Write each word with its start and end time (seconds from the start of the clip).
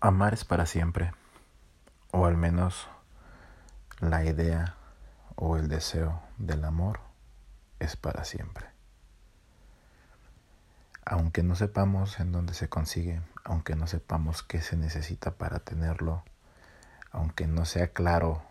Amar 0.00 0.32
es 0.32 0.44
para 0.44 0.64
siempre, 0.64 1.12
o 2.12 2.26
al 2.26 2.36
menos 2.36 2.86
la 3.98 4.24
idea 4.24 4.76
o 5.34 5.56
el 5.56 5.66
deseo 5.66 6.22
del 6.36 6.64
amor 6.64 7.00
es 7.80 7.96
para 7.96 8.24
siempre. 8.24 8.66
Aunque 11.04 11.42
no 11.42 11.56
sepamos 11.56 12.20
en 12.20 12.30
dónde 12.30 12.54
se 12.54 12.68
consigue, 12.68 13.22
aunque 13.42 13.74
no 13.74 13.88
sepamos 13.88 14.44
qué 14.44 14.62
se 14.62 14.76
necesita 14.76 15.32
para 15.32 15.58
tenerlo, 15.58 16.22
aunque 17.10 17.48
no 17.48 17.64
sea 17.64 17.92
claro 17.92 18.44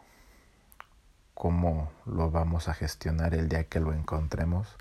cómo 1.34 1.94
lo 2.06 2.30
vamos 2.30 2.68
a 2.68 2.74
gestionar 2.74 3.34
el 3.34 3.48
día 3.48 3.70
que 3.70 3.80
lo 3.80 3.94
encontremos, 3.94 4.76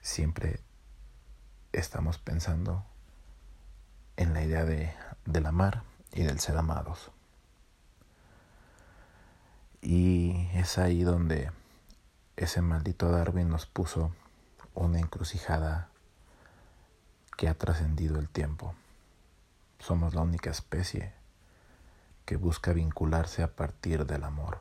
siempre 0.00 0.60
estamos 1.72 2.16
pensando 2.16 2.86
en 4.16 4.32
la 4.32 4.42
idea 4.42 4.64
de, 4.64 4.94
del 5.26 5.46
amar 5.46 5.82
y 6.12 6.22
del 6.22 6.40
ser 6.40 6.56
amados. 6.56 7.10
Y 9.82 10.48
es 10.54 10.78
ahí 10.78 11.02
donde 11.02 11.50
ese 12.36 12.62
maldito 12.62 13.10
Darwin 13.10 13.48
nos 13.48 13.66
puso 13.66 14.12
una 14.74 14.98
encrucijada 14.98 15.88
que 17.36 17.48
ha 17.48 17.54
trascendido 17.54 18.18
el 18.18 18.28
tiempo. 18.28 18.74
Somos 19.78 20.14
la 20.14 20.22
única 20.22 20.50
especie 20.50 21.12
que 22.24 22.36
busca 22.36 22.72
vincularse 22.72 23.42
a 23.42 23.54
partir 23.54 24.06
del 24.06 24.24
amor. 24.24 24.60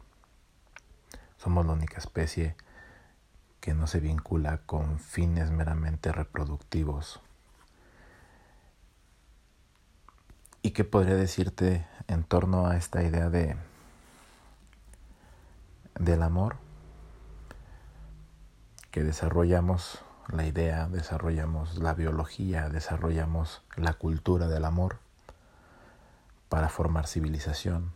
Somos 1.37 1.65
la 1.65 1.73
única 1.73 1.97
especie 1.97 2.55
que 3.61 3.73
no 3.73 3.87
se 3.87 3.99
vincula 3.99 4.59
con 4.65 4.99
fines 4.99 5.49
meramente 5.51 6.11
reproductivos 6.11 7.21
¿Y 10.65 10.71
qué 10.71 10.83
podría 10.83 11.13
decirte 11.13 11.85
en 12.07 12.23
torno 12.23 12.65
a 12.65 12.75
esta 12.75 13.03
idea 13.03 13.29
de 13.29 13.55
del 15.99 16.23
amor? 16.23 16.55
Que 18.89 19.03
desarrollamos 19.03 19.99
la 20.27 20.43
idea, 20.47 20.87
desarrollamos 20.87 21.77
la 21.77 21.93
biología, 21.93 22.67
desarrollamos 22.69 23.61
la 23.75 23.93
cultura 23.93 24.47
del 24.47 24.65
amor 24.65 24.97
para 26.49 26.67
formar 26.69 27.05
civilización. 27.05 27.91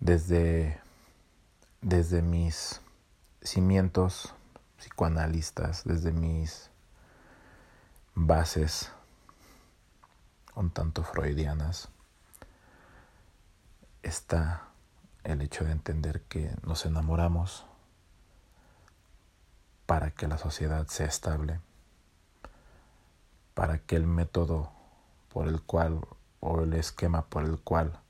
Desde, 0.00 0.80
desde 1.82 2.22
mis 2.22 2.80
cimientos 3.42 4.34
psicoanalistas, 4.78 5.84
desde 5.84 6.10
mis 6.10 6.70
bases 8.14 8.90
un 10.54 10.70
tanto 10.70 11.02
freudianas, 11.02 11.88
está 14.02 14.68
el 15.24 15.40
hecho 15.40 15.64
de 15.64 15.72
entender 15.72 16.22
que 16.22 16.54
nos 16.66 16.84
enamoramos 16.84 17.64
para 19.86 20.10
que 20.10 20.26
la 20.26 20.38
sociedad 20.38 20.86
sea 20.88 21.06
estable, 21.06 21.60
para 23.54 23.78
que 23.78 23.96
el 23.96 24.06
método 24.06 24.72
por 25.28 25.48
el 25.48 25.62
cual 25.62 26.00
o 26.40 26.62
el 26.62 26.74
esquema 26.74 27.26
por 27.26 27.44
el 27.44 27.58
cual 27.58 28.00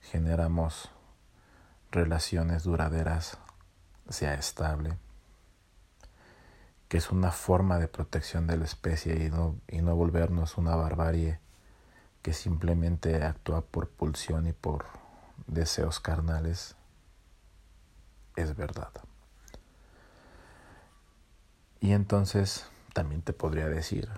generamos 0.00 0.90
relaciones 1.90 2.62
duraderas 2.62 3.38
sea 4.08 4.34
estable, 4.34 4.98
que 6.88 6.98
es 6.98 7.10
una 7.10 7.32
forma 7.32 7.78
de 7.78 7.88
protección 7.88 8.46
de 8.46 8.56
la 8.56 8.64
especie 8.64 9.24
y 9.24 9.30
no, 9.30 9.56
y 9.66 9.82
no 9.82 9.96
volvernos 9.96 10.56
una 10.56 10.76
barbarie 10.76 11.40
que 12.26 12.32
simplemente 12.32 13.22
actúa 13.22 13.60
por 13.60 13.88
pulsión 13.88 14.48
y 14.48 14.52
por 14.52 14.84
deseos 15.46 16.00
carnales, 16.00 16.74
es 18.34 18.56
verdad. 18.56 18.90
Y 21.78 21.92
entonces 21.92 22.68
también 22.94 23.22
te 23.22 23.32
podría 23.32 23.68
decir 23.68 24.10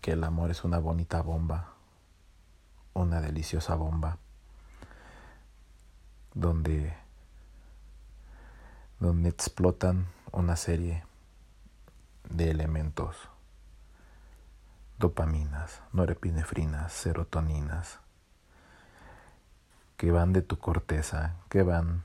que 0.00 0.12
el 0.12 0.24
amor 0.24 0.50
es 0.50 0.64
una 0.64 0.78
bonita 0.78 1.20
bomba, 1.20 1.74
una 2.94 3.20
deliciosa 3.20 3.74
bomba, 3.74 4.16
donde, 6.32 6.94
donde 9.00 9.28
explotan 9.28 10.06
una 10.32 10.56
serie 10.56 11.04
de 12.30 12.52
elementos 12.52 13.28
dopaminas, 15.00 15.80
norepinefrinas, 15.94 16.92
serotoninas, 16.92 17.98
que 19.96 20.12
van 20.12 20.34
de 20.34 20.42
tu 20.42 20.58
corteza, 20.58 21.36
que 21.48 21.62
van 21.62 22.04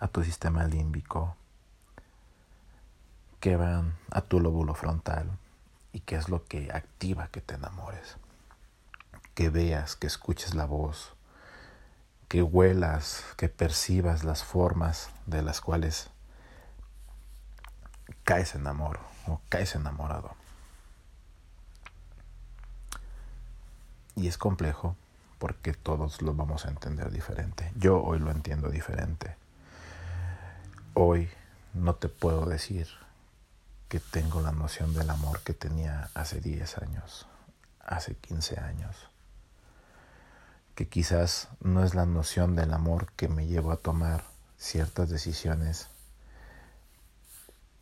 a 0.00 0.08
tu 0.08 0.24
sistema 0.24 0.64
límbico, 0.64 1.36
que 3.38 3.56
van 3.56 3.94
a 4.10 4.20
tu 4.20 4.40
lóbulo 4.40 4.74
frontal 4.74 5.30
y 5.92 6.00
que 6.00 6.16
es 6.16 6.28
lo 6.28 6.44
que 6.44 6.72
activa 6.72 7.28
que 7.28 7.40
te 7.40 7.54
enamores. 7.54 8.16
Que 9.34 9.48
veas, 9.48 9.94
que 9.94 10.08
escuches 10.08 10.56
la 10.56 10.64
voz, 10.64 11.14
que 12.26 12.42
huelas, 12.42 13.24
que 13.36 13.48
percibas 13.48 14.24
las 14.24 14.42
formas 14.42 15.10
de 15.26 15.42
las 15.42 15.60
cuales 15.60 16.10
caes 18.24 18.56
en 18.56 18.66
amor 18.66 18.98
o 19.28 19.40
caes 19.48 19.76
enamorado. 19.76 20.43
Y 24.16 24.28
es 24.28 24.38
complejo 24.38 24.96
porque 25.38 25.74
todos 25.74 26.22
lo 26.22 26.34
vamos 26.34 26.64
a 26.64 26.70
entender 26.70 27.10
diferente. 27.10 27.72
Yo 27.76 28.02
hoy 28.02 28.18
lo 28.18 28.30
entiendo 28.30 28.70
diferente. 28.70 29.36
Hoy 30.94 31.28
no 31.74 31.96
te 31.96 32.08
puedo 32.08 32.46
decir 32.46 32.88
que 33.88 34.00
tengo 34.00 34.40
la 34.40 34.52
noción 34.52 34.94
del 34.94 35.10
amor 35.10 35.40
que 35.40 35.52
tenía 35.52 36.10
hace 36.14 36.40
10 36.40 36.78
años, 36.78 37.26
hace 37.80 38.14
15 38.14 38.60
años. 38.60 38.96
Que 40.74 40.88
quizás 40.88 41.48
no 41.60 41.84
es 41.84 41.94
la 41.94 42.06
noción 42.06 42.56
del 42.56 42.72
amor 42.72 43.12
que 43.16 43.28
me 43.28 43.46
llevó 43.46 43.72
a 43.72 43.76
tomar 43.76 44.24
ciertas 44.56 45.10
decisiones 45.10 45.88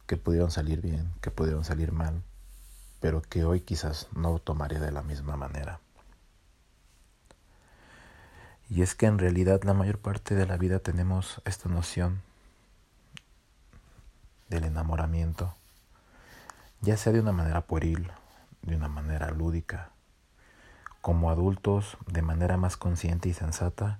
que 0.06 0.16
pudieron 0.16 0.50
salir 0.50 0.80
bien, 0.80 1.12
que 1.20 1.30
pudieron 1.30 1.64
salir 1.64 1.92
mal, 1.92 2.22
pero 3.00 3.22
que 3.22 3.44
hoy 3.44 3.60
quizás 3.60 4.08
no 4.12 4.38
tomaría 4.38 4.80
de 4.80 4.92
la 4.92 5.02
misma 5.02 5.36
manera. 5.36 5.80
Y 8.74 8.80
es 8.80 8.94
que 8.94 9.04
en 9.04 9.18
realidad 9.18 9.64
la 9.64 9.74
mayor 9.74 9.98
parte 9.98 10.34
de 10.34 10.46
la 10.46 10.56
vida 10.56 10.78
tenemos 10.78 11.42
esta 11.44 11.68
noción 11.68 12.22
del 14.48 14.64
enamoramiento, 14.64 15.54
ya 16.80 16.96
sea 16.96 17.12
de 17.12 17.20
una 17.20 17.32
manera 17.32 17.60
pueril, 17.60 18.10
de 18.62 18.74
una 18.74 18.88
manera 18.88 19.30
lúdica, 19.30 19.90
como 21.02 21.30
adultos 21.30 21.98
de 22.06 22.22
manera 22.22 22.56
más 22.56 22.78
consciente 22.78 23.28
y 23.28 23.34
sensata, 23.34 23.98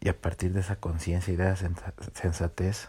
y 0.00 0.08
a 0.08 0.20
partir 0.20 0.52
de 0.52 0.58
esa 0.58 0.74
conciencia 0.74 1.32
y 1.32 1.36
de 1.36 1.52
esa 1.52 1.70
sensatez, 2.14 2.88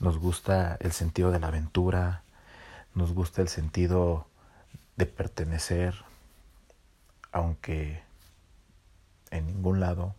nos 0.00 0.18
gusta 0.18 0.76
el 0.80 0.90
sentido 0.90 1.30
de 1.30 1.38
la 1.38 1.46
aventura, 1.46 2.24
nos 2.96 3.12
gusta 3.12 3.42
el 3.42 3.48
sentido 3.48 4.26
de 4.96 5.06
pertenecer, 5.06 5.94
aunque 7.30 8.09
en 9.30 9.46
ningún 9.46 9.80
lado 9.80 10.14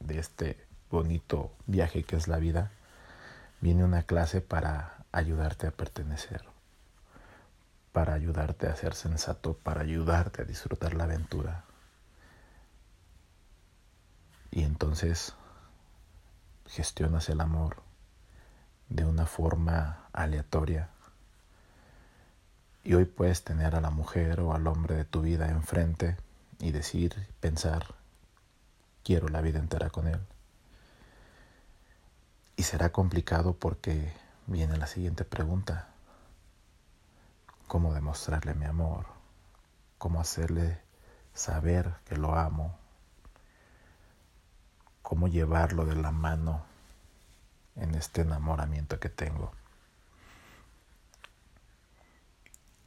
de 0.00 0.18
este 0.18 0.66
bonito 0.90 1.52
viaje 1.66 2.04
que 2.04 2.16
es 2.16 2.28
la 2.28 2.38
vida, 2.38 2.70
viene 3.60 3.84
una 3.84 4.02
clase 4.02 4.40
para 4.40 5.04
ayudarte 5.12 5.66
a 5.66 5.70
pertenecer, 5.70 6.44
para 7.92 8.14
ayudarte 8.14 8.68
a 8.68 8.76
ser 8.76 8.94
sensato, 8.94 9.54
para 9.54 9.80
ayudarte 9.80 10.42
a 10.42 10.44
disfrutar 10.44 10.94
la 10.94 11.04
aventura. 11.04 11.64
Y 14.50 14.62
entonces 14.62 15.34
gestionas 16.66 17.28
el 17.28 17.40
amor 17.40 17.82
de 18.88 19.04
una 19.04 19.26
forma 19.26 20.06
aleatoria. 20.12 20.90
Y 22.84 22.94
hoy 22.94 23.04
puedes 23.04 23.42
tener 23.42 23.74
a 23.74 23.80
la 23.80 23.90
mujer 23.90 24.40
o 24.40 24.54
al 24.54 24.66
hombre 24.68 24.94
de 24.94 25.04
tu 25.04 25.22
vida 25.22 25.48
enfrente 25.48 26.16
y 26.60 26.70
decir, 26.70 27.26
pensar, 27.40 27.95
quiero 29.06 29.28
la 29.28 29.40
vida 29.40 29.60
entera 29.60 29.88
con 29.88 30.08
Él. 30.08 30.18
Y 32.56 32.64
será 32.64 32.90
complicado 32.90 33.54
porque 33.54 34.12
viene 34.48 34.76
la 34.78 34.88
siguiente 34.88 35.24
pregunta. 35.24 35.90
¿Cómo 37.68 37.94
demostrarle 37.94 38.54
mi 38.54 38.64
amor? 38.64 39.06
¿Cómo 39.98 40.20
hacerle 40.20 40.80
saber 41.34 41.94
que 42.04 42.16
lo 42.16 42.34
amo? 42.34 42.76
¿Cómo 45.02 45.28
llevarlo 45.28 45.86
de 45.86 45.94
la 45.94 46.10
mano 46.10 46.64
en 47.76 47.94
este 47.94 48.22
enamoramiento 48.22 48.98
que 48.98 49.08
tengo? 49.08 49.52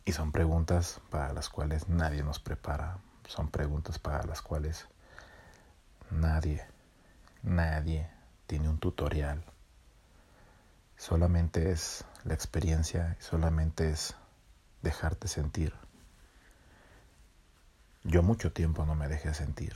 Y 0.04 0.12
son 0.12 0.33
preguntas 0.33 1.00
para 1.12 1.31
las 1.31 1.48
cuales 1.48 1.88
nadie 1.88 2.24
nos 2.24 2.39
prepara. 2.39 2.98
Son 3.25 3.50
preguntas 3.50 4.00
para 4.00 4.25
las 4.25 4.42
cuales 4.42 4.89
nadie, 6.12 6.66
nadie 7.44 8.10
tiene 8.48 8.70
un 8.70 8.80
tutorial. 8.80 9.44
Solamente 10.98 11.72
es 11.72 12.04
la 12.24 12.34
experiencia, 12.34 13.16
solamente 13.20 13.90
es 13.90 14.16
dejarte 14.82 15.28
sentir. 15.28 15.74
Yo 18.04 18.24
mucho 18.24 18.52
tiempo 18.52 18.86
no 18.86 18.96
me 18.96 19.08
dejé 19.08 19.34
sentir. 19.34 19.74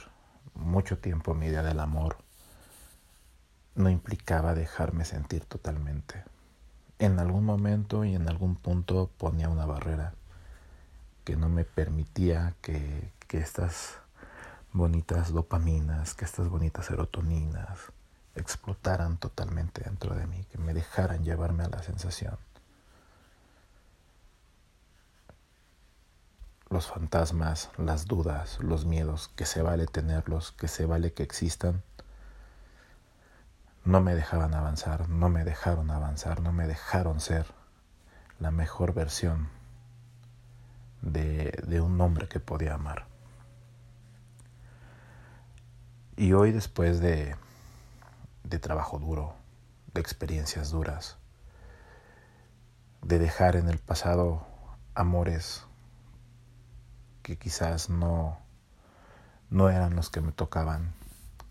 Mucho 0.55 0.97
tiempo 0.97 1.33
mi 1.33 1.47
idea 1.47 1.63
del 1.63 1.79
amor 1.79 2.17
no 3.75 3.89
implicaba 3.89 4.53
dejarme 4.53 5.05
sentir 5.05 5.45
totalmente. 5.45 6.23
En 6.99 7.19
algún 7.19 7.43
momento 7.43 8.05
y 8.05 8.15
en 8.15 8.29
algún 8.29 8.55
punto 8.55 9.09
ponía 9.17 9.49
una 9.49 9.65
barrera 9.65 10.13
que 11.23 11.35
no 11.35 11.49
me 11.49 11.63
permitía 11.63 12.55
que, 12.61 13.11
que 13.27 13.39
estas 13.39 14.02
bonitas 14.73 15.31
dopaminas, 15.31 16.15
que 16.15 16.25
estas 16.25 16.49
bonitas 16.49 16.87
serotoninas 16.87 17.79
explotaran 18.35 19.17
totalmente 19.17 19.83
dentro 19.83 20.15
de 20.15 20.25
mí, 20.25 20.45
que 20.51 20.57
me 20.57 20.73
dejaran 20.73 21.23
llevarme 21.23 21.63
a 21.63 21.69
la 21.69 21.83
sensación. 21.83 22.37
Los 26.69 26.87
fantasmas, 26.87 27.69
las 27.77 28.07
dudas, 28.07 28.57
los 28.59 28.85
miedos, 28.85 29.29
que 29.35 29.45
se 29.45 29.61
vale 29.61 29.85
tenerlos, 29.85 30.51
que 30.53 30.67
se 30.67 30.87
vale 30.87 31.13
que 31.13 31.21
existan, 31.21 31.83
no 33.85 34.01
me 34.01 34.15
dejaban 34.15 34.55
avanzar, 34.55 35.07
no 35.07 35.29
me 35.29 35.43
dejaron 35.43 35.91
avanzar, 35.91 36.41
no 36.41 36.51
me 36.51 36.65
dejaron 36.65 37.19
ser 37.19 37.45
la 38.39 38.49
mejor 38.49 38.93
versión 38.95 39.49
de, 41.01 41.51
de 41.67 41.81
un 41.81 41.99
hombre 42.01 42.27
que 42.27 42.39
podía 42.39 42.73
amar. 42.73 43.12
Y 46.15 46.33
hoy 46.33 46.51
después 46.51 46.99
de, 46.99 47.35
de 48.43 48.59
trabajo 48.59 48.99
duro, 48.99 49.33
de 49.93 50.01
experiencias 50.01 50.69
duras, 50.69 51.17
de 53.01 53.17
dejar 53.17 53.55
en 53.55 53.67
el 53.67 53.79
pasado 53.79 54.45
amores 54.93 55.65
que 57.23 57.37
quizás 57.37 57.89
no, 57.89 58.37
no 59.49 59.69
eran 59.69 59.95
los 59.95 60.11
que 60.11 60.21
me 60.21 60.31
tocaban, 60.31 60.93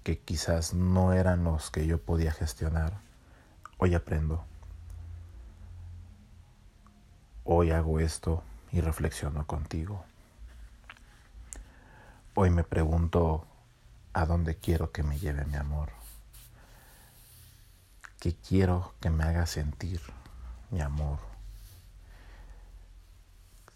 que 0.04 0.18
quizás 0.18 0.74
no 0.74 1.12
eran 1.12 1.42
los 1.42 1.70
que 1.70 1.86
yo 1.86 2.00
podía 2.00 2.30
gestionar, 2.30 3.00
hoy 3.78 3.94
aprendo. 3.94 4.44
Hoy 7.44 7.72
hago 7.72 7.98
esto 7.98 8.44
y 8.70 8.80
reflexiono 8.80 9.44
contigo. 9.46 10.04
Hoy 12.34 12.50
me 12.50 12.62
pregunto 12.62 13.44
a 14.12 14.26
dónde 14.26 14.56
quiero 14.56 14.92
que 14.92 15.02
me 15.02 15.18
lleve 15.18 15.44
mi 15.46 15.56
amor. 15.56 15.90
¿Qué 18.20 18.34
quiero 18.36 18.94
que 19.00 19.10
me 19.10 19.24
haga 19.24 19.46
sentir 19.46 20.00
mi 20.70 20.80
amor? 20.80 21.18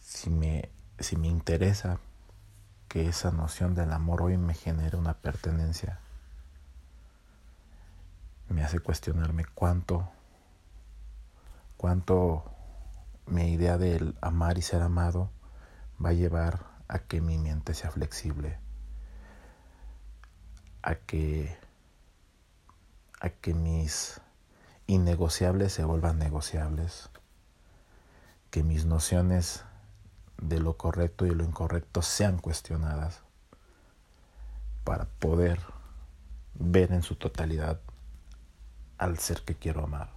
Si 0.00 0.31
me, 0.31 0.71
si 0.99 1.17
me 1.17 1.29
interesa 1.29 1.99
que 2.88 3.09
esa 3.09 3.31
noción 3.33 3.75
del 3.75 3.93
amor 3.93 4.23
hoy 4.23 4.37
me 4.38 4.55
genere 4.55 4.97
una 4.97 5.15
pertenencia, 5.15 5.99
me 8.49 8.62
hace 8.62 8.79
cuestionarme 8.79 9.44
cuánto, 9.44 10.09
cuánto 11.77 12.44
mi 13.27 13.53
idea 13.53 13.77
del 13.77 14.17
amar 14.21 14.59
y 14.59 14.62
ser 14.62 14.83
amado 14.83 15.31
va 16.03 16.11
a 16.11 16.15
llevar 16.15 16.65
a 16.88 17.00
que 17.00 17.21
mi 17.21 17.38
mente 17.38 17.75
sea 17.75 17.91
flexible, 17.91 18.59
a 20.87 20.94
que, 20.94 21.53
a 23.21 23.29
que 23.29 23.55
mis 23.55 24.21
innegociables 24.87 25.73
se 25.73 25.83
vuelvan 25.83 26.21
negociables, 26.21 27.11
que 28.53 28.62
mis 28.62 28.85
nociones 28.85 29.65
de 30.41 30.61
lo 30.61 30.77
correcto 30.77 31.27
y 31.27 31.31
lo 31.31 31.43
incorrecto 31.43 32.03
sean 32.03 32.38
cuestionadas 32.38 33.23
para 34.85 35.06
poder 35.06 35.61
ver 36.55 36.93
en 36.93 37.03
su 37.03 37.17
totalidad 37.17 37.81
al 38.97 39.19
ser 39.19 39.43
que 39.43 39.56
quiero 39.56 39.83
amar. 39.83 40.09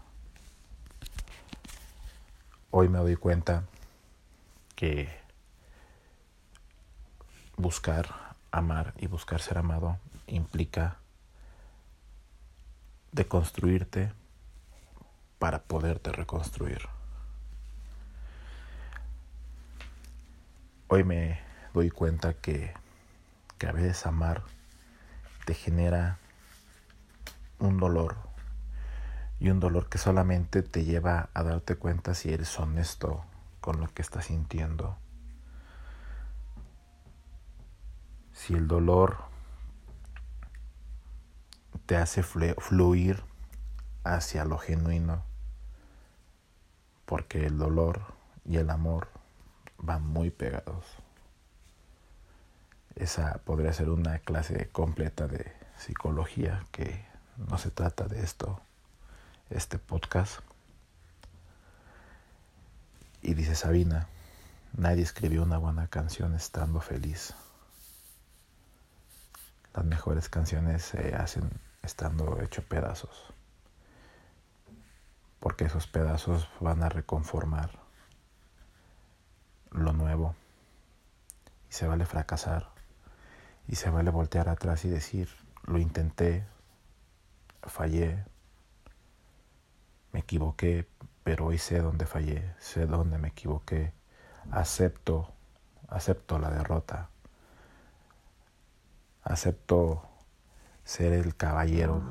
Hoy 2.69 2.89
me 2.89 2.99
doy 2.99 3.15
cuenta 3.15 3.63
que 4.75 5.09
buscar 7.57 8.28
amar 8.51 8.93
y 8.97 9.07
buscar 9.07 9.41
ser 9.41 9.57
amado 9.57 9.97
implica 10.27 10.97
deconstruirte 13.11 14.11
para 15.39 15.59
poderte 15.59 16.11
reconstruir. 16.11 16.81
Hoy 20.87 21.03
me 21.03 21.39
doy 21.73 21.89
cuenta 21.89 22.33
que, 22.33 22.73
que 23.57 23.67
a 23.67 23.71
veces 23.71 24.05
amar 24.05 24.43
te 25.45 25.53
genera 25.53 26.17
un 27.59 27.77
dolor 27.77 28.17
y 29.39 29.49
un 29.49 29.59
dolor 29.59 29.87
que 29.87 29.97
solamente 29.97 30.63
te 30.63 30.83
lleva 30.83 31.29
a 31.33 31.43
darte 31.43 31.75
cuenta 31.75 32.13
si 32.13 32.33
eres 32.33 32.59
honesto 32.59 33.23
con 33.61 33.79
lo 33.79 33.87
que 33.93 34.01
estás 34.01 34.25
sintiendo. 34.25 34.97
Si 38.39 38.53
el 38.53 38.69
dolor 38.69 39.17
te 41.85 41.97
hace 41.97 42.23
fluir 42.23 43.21
hacia 44.05 44.45
lo 44.45 44.57
genuino, 44.57 45.23
porque 47.05 47.45
el 47.45 47.57
dolor 47.57 48.01
y 48.45 48.55
el 48.55 48.69
amor 48.69 49.09
van 49.77 50.07
muy 50.07 50.31
pegados. 50.31 50.85
Esa 52.95 53.39
podría 53.43 53.73
ser 53.73 53.89
una 53.89 54.19
clase 54.19 54.69
completa 54.69 55.27
de 55.27 55.51
psicología 55.77 56.65
que 56.71 57.05
no 57.35 57.57
se 57.57 57.71
trata 57.71 58.07
de 58.07 58.23
esto 58.23 58.61
este 59.49 59.79
podcast. 59.79 60.39
Y 63.21 63.33
dice 63.33 63.53
Sabina, 63.53 64.07
nadie 64.71 65.03
escribió 65.03 65.43
una 65.43 65.57
buena 65.57 65.87
canción 65.87 66.35
estando 66.35 66.79
feliz. 66.79 67.35
Las 69.79 69.85
mejores 69.85 70.27
canciones 70.27 70.83
se 70.83 71.15
hacen 71.15 71.49
estando 71.83 72.41
hecho 72.41 72.61
pedazos. 72.63 73.31
Porque 75.39 75.63
esos 75.63 75.87
pedazos 75.87 76.49
van 76.59 76.83
a 76.83 76.89
reconformar 76.89 77.71
lo 79.71 79.93
nuevo. 79.93 80.35
Y 81.69 81.73
se 81.73 81.87
vale 81.87 82.05
fracasar. 82.05 82.67
Y 83.69 83.77
se 83.77 83.89
vale 83.89 84.11
voltear 84.11 84.49
atrás 84.49 84.83
y 84.83 84.89
decir, 84.89 85.29
lo 85.63 85.77
intenté, 85.77 86.45
fallé, 87.63 88.25
me 90.11 90.19
equivoqué, 90.19 90.89
pero 91.23 91.45
hoy 91.45 91.57
sé 91.57 91.79
dónde 91.79 92.05
fallé, 92.05 92.53
sé 92.59 92.85
dónde 92.85 93.17
me 93.17 93.29
equivoqué, 93.29 93.93
acepto, 94.51 95.31
acepto 95.87 96.37
la 96.37 96.49
derrota, 96.49 97.07
acepto 99.29 100.03
ser 100.83 101.13
el 101.13 101.35
caballero, 101.35 102.01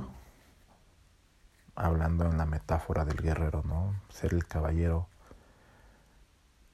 hablando 1.75 2.25
en 2.27 2.39
la 2.39 2.47
metáfora 2.47 3.05
del 3.05 3.21
guerrero, 3.21 3.63
¿no? 3.65 4.01
Ser 4.09 4.35
el 4.35 4.47
caballero 4.47 5.09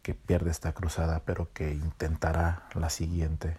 que 0.03 0.15
pierde 0.15 0.51
esta 0.51 0.73
cruzada, 0.73 1.23
pero 1.25 1.51
que 1.55 1.73
intentará 1.73 2.69
la 2.75 2.91
siguiente, 2.91 3.57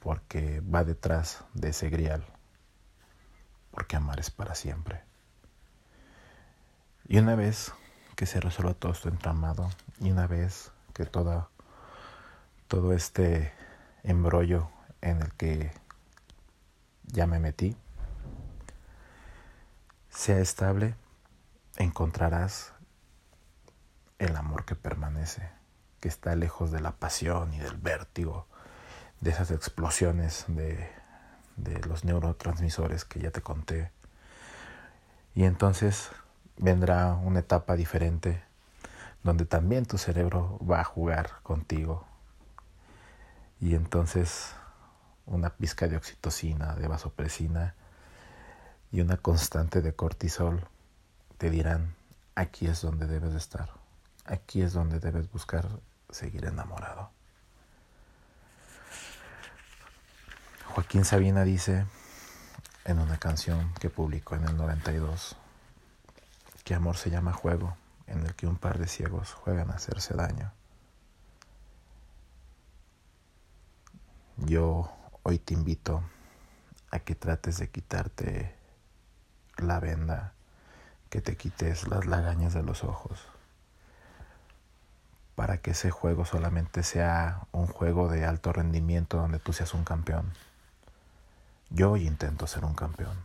porque 0.00 0.60
va 0.60 0.82
detrás 0.82 1.44
de 1.52 1.68
ese 1.68 1.90
grial, 1.90 2.24
porque 3.70 3.96
amar 3.96 4.18
es 4.18 4.30
para 4.30 4.54
siempre. 4.54 5.02
Y 7.06 7.18
una 7.18 7.36
vez 7.36 7.72
que 8.14 8.24
se 8.24 8.40
resuelva 8.40 8.72
todo 8.72 8.92
esto 8.92 9.10
entramado, 9.10 9.68
y 10.00 10.10
una 10.10 10.26
vez 10.26 10.72
que 10.94 11.04
toda, 11.04 11.50
todo 12.66 12.94
este 12.94 13.52
embrollo 14.04 14.70
en 15.00 15.22
el 15.22 15.32
que 15.34 15.72
ya 17.04 17.26
me 17.26 17.38
metí 17.38 17.76
sea 20.10 20.38
estable, 20.38 20.94
encontrarás 21.76 22.72
el 24.18 24.34
amor 24.34 24.64
que 24.64 24.74
permanece, 24.74 25.48
que 26.00 26.08
está 26.08 26.34
lejos 26.34 26.70
de 26.70 26.80
la 26.80 26.92
pasión 26.92 27.52
y 27.52 27.58
del 27.58 27.76
vértigo, 27.76 28.46
de 29.20 29.30
esas 29.30 29.50
explosiones 29.50 30.46
de, 30.48 30.90
de 31.56 31.80
los 31.86 32.04
neurotransmisores 32.04 33.04
que 33.04 33.20
ya 33.20 33.30
te 33.30 33.42
conté. 33.42 33.90
Y 35.34 35.44
entonces 35.44 36.10
vendrá 36.56 37.12
una 37.12 37.40
etapa 37.40 37.76
diferente 37.76 38.42
donde 39.22 39.44
también 39.44 39.84
tu 39.84 39.98
cerebro 39.98 40.58
va 40.58 40.80
a 40.80 40.84
jugar 40.84 41.30
contigo 41.42 42.06
Y 43.60 43.74
entonces 43.74 44.54
una 45.26 45.50
pizca 45.50 45.88
de 45.88 45.96
oxitocina, 45.96 46.74
de 46.74 46.88
vasopresina 46.88 47.74
y 48.92 49.00
una 49.00 49.16
constante 49.16 49.82
de 49.82 49.94
cortisol 49.94 50.66
te 51.38 51.50
dirán, 51.50 51.94
aquí 52.34 52.66
es 52.66 52.80
donde 52.80 53.06
debes 53.06 53.34
estar, 53.34 53.70
aquí 54.24 54.62
es 54.62 54.72
donde 54.72 55.00
debes 55.00 55.30
buscar 55.30 55.68
seguir 56.08 56.46
enamorado. 56.46 57.10
Joaquín 60.74 61.04
Sabina 61.04 61.44
dice 61.44 61.86
en 62.84 62.98
una 62.98 63.18
canción 63.18 63.72
que 63.80 63.90
publicó 63.90 64.36
en 64.36 64.44
el 64.44 64.56
92 64.56 65.36
que 66.64 66.74
amor 66.74 66.96
se 66.96 67.10
llama 67.10 67.32
juego 67.32 67.76
en 68.06 68.24
el 68.24 68.34
que 68.34 68.46
un 68.46 68.56
par 68.56 68.78
de 68.78 68.86
ciegos 68.86 69.32
juegan 69.32 69.70
a 69.70 69.74
hacerse 69.74 70.14
daño. 70.14 70.52
Yo 74.38 74.95
hoy 75.28 75.40
te 75.40 75.54
invito 75.54 76.04
a 76.92 77.00
que 77.00 77.16
trates 77.16 77.58
de 77.58 77.68
quitarte 77.68 78.54
la 79.56 79.80
venda, 79.80 80.34
que 81.10 81.20
te 81.20 81.36
quites 81.36 81.88
las 81.88 82.06
lagañas 82.06 82.54
de 82.54 82.62
los 82.62 82.84
ojos, 82.84 83.26
para 85.34 85.58
que 85.58 85.72
ese 85.72 85.90
juego 85.90 86.24
solamente 86.26 86.84
sea 86.84 87.40
un 87.50 87.66
juego 87.66 88.08
de 88.08 88.24
alto 88.24 88.52
rendimiento 88.52 89.16
donde 89.16 89.40
tú 89.40 89.52
seas 89.52 89.74
un 89.74 89.82
campeón. 89.82 90.32
Yo 91.70 91.90
hoy 91.90 92.06
intento 92.06 92.46
ser 92.46 92.64
un 92.64 92.74
campeón. 92.74 93.18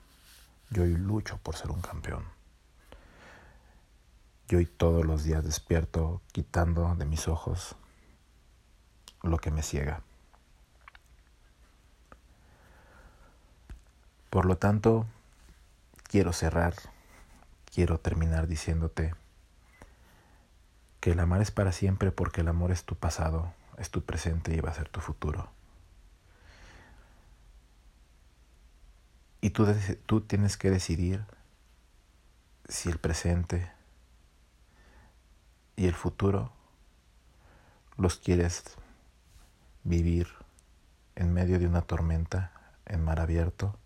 Yo 0.71 0.81
hoy 0.81 0.95
lucho 0.95 1.37
por 1.37 1.55
ser 1.55 1.69
un 1.69 1.81
campeón. 1.81 2.25
Yo 4.47 4.57
hoy 4.57 4.65
todos 4.65 5.05
los 5.05 5.23
días 5.23 5.43
despierto 5.43 6.19
quitando 6.31 6.95
de 6.95 7.05
mis 7.05 7.27
ojos 7.27 7.75
lo 9.21 9.37
que 9.37 9.51
me 9.51 9.61
ciega. 9.61 10.01
Por 14.31 14.45
lo 14.45 14.57
tanto, 14.57 15.05
quiero 16.03 16.31
cerrar, 16.31 16.73
quiero 17.65 17.99
terminar 17.99 18.47
diciéndote 18.47 19.13
que 21.01 21.11
el 21.11 21.19
amar 21.19 21.41
es 21.41 21.51
para 21.51 21.73
siempre 21.73 22.13
porque 22.13 22.39
el 22.39 22.47
amor 22.47 22.71
es 22.71 22.85
tu 22.85 22.95
pasado, 22.95 23.53
es 23.77 23.91
tu 23.91 24.05
presente 24.05 24.55
y 24.55 24.61
va 24.61 24.69
a 24.69 24.73
ser 24.73 24.87
tu 24.87 25.01
futuro. 25.01 25.49
Y 29.41 29.49
tú, 29.49 29.67
tú 30.05 30.21
tienes 30.21 30.55
que 30.55 30.69
decidir 30.69 31.25
si 32.69 32.87
el 32.87 32.99
presente 32.99 33.69
y 35.75 35.87
el 35.87 35.93
futuro 35.93 36.53
los 37.97 38.15
quieres 38.15 38.63
vivir 39.83 40.29
en 41.15 41.33
medio 41.33 41.59
de 41.59 41.67
una 41.67 41.81
tormenta 41.81 42.53
en 42.85 43.03
mar 43.03 43.19
abierto 43.19 43.77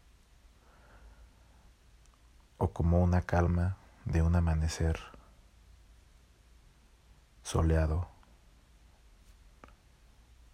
o 2.58 2.72
como 2.72 3.02
una 3.02 3.22
calma 3.22 3.78
de 4.06 4.22
un 4.22 4.36
amanecer 4.36 5.00
soleado 7.44 8.08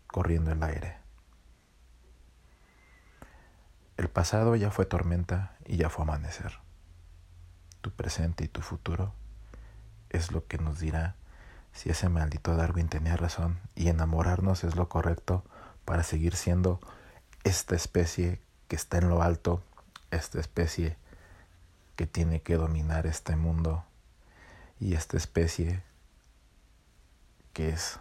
corriendo 0.07 0.51
el 0.51 0.61
aire. 0.63 0.97
El 3.97 4.09
pasado 4.09 4.55
ya 4.55 4.71
fue 4.71 4.85
tormenta 4.85 5.55
y 5.65 5.77
ya 5.77 5.89
fue 5.89 6.03
amanecer. 6.03 6.59
Tu 7.81 7.91
presente 7.91 8.43
y 8.43 8.47
tu 8.47 8.61
futuro 8.61 9.13
es 10.09 10.31
lo 10.31 10.45
que 10.47 10.57
nos 10.57 10.79
dirá 10.79 11.15
si 11.73 11.89
ese 11.89 12.09
maldito 12.09 12.55
Darwin 12.55 12.89
tenía 12.89 13.15
razón 13.15 13.59
y 13.75 13.87
enamorarnos 13.87 14.63
es 14.63 14.75
lo 14.75 14.89
correcto 14.89 15.43
para 15.85 16.03
seguir 16.03 16.35
siendo 16.35 16.79
esta 17.43 17.75
especie 17.75 18.41
que 18.67 18.75
está 18.75 18.97
en 18.97 19.09
lo 19.09 19.21
alto, 19.21 19.63
esta 20.11 20.39
especie 20.39 20.97
que 22.01 22.07
tiene 22.07 22.41
que 22.41 22.55
dominar 22.55 23.05
este 23.05 23.35
mundo 23.35 23.85
y 24.79 24.95
esta 24.95 25.17
especie 25.17 25.83
que 27.53 27.69
es 27.69 27.99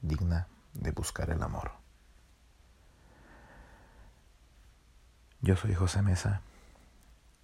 digna 0.00 0.48
de 0.72 0.90
buscar 0.92 1.28
el 1.28 1.42
amor. 1.42 1.72
Yo 5.42 5.56
soy 5.56 5.74
José 5.74 6.00
Mesa 6.00 6.40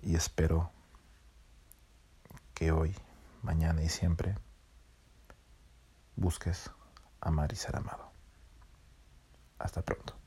y 0.00 0.14
espero 0.14 0.70
que 2.54 2.72
hoy, 2.72 2.96
mañana 3.42 3.82
y 3.82 3.90
siempre 3.90 4.38
busques 6.16 6.70
amar 7.20 7.52
y 7.52 7.56
ser 7.56 7.76
amado. 7.76 8.10
Hasta 9.58 9.82
pronto. 9.82 10.23